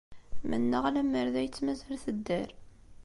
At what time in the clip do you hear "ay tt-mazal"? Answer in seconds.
1.39-1.97